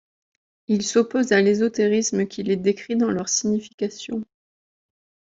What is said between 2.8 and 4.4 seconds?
dans leur signification.